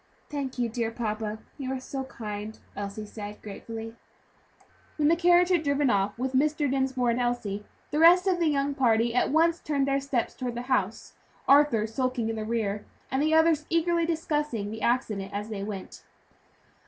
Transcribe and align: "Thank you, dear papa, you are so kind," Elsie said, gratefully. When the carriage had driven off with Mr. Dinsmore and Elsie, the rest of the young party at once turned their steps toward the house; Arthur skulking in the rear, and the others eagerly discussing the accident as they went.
"Thank 0.31 0.57
you, 0.57 0.67
dear 0.67 0.89
papa, 0.89 1.37
you 1.59 1.71
are 1.71 1.79
so 1.79 2.05
kind," 2.05 2.57
Elsie 2.75 3.05
said, 3.05 3.39
gratefully. 3.43 3.93
When 4.95 5.09
the 5.09 5.15
carriage 5.15 5.49
had 5.49 5.61
driven 5.61 5.91
off 5.91 6.17
with 6.17 6.33
Mr. 6.33 6.67
Dinsmore 6.67 7.11
and 7.11 7.19
Elsie, 7.19 7.65
the 7.91 7.99
rest 7.99 8.25
of 8.25 8.39
the 8.39 8.47
young 8.47 8.73
party 8.73 9.13
at 9.13 9.29
once 9.29 9.59
turned 9.59 9.87
their 9.87 10.01
steps 10.01 10.33
toward 10.33 10.55
the 10.55 10.63
house; 10.73 11.13
Arthur 11.47 11.85
skulking 11.85 12.29
in 12.29 12.35
the 12.35 12.45
rear, 12.45 12.83
and 13.11 13.21
the 13.21 13.35
others 13.35 13.67
eagerly 13.69 14.07
discussing 14.07 14.71
the 14.71 14.81
accident 14.81 15.31
as 15.35 15.49
they 15.49 15.61
went. 15.63 16.03